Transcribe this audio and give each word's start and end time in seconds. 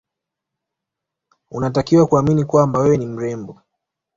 unatakiwa 1.51 2.07
kuamini 2.07 2.45
kwamba 2.45 2.79
wewe 2.79 2.97
ni 2.97 3.05
mrembo 3.05 3.61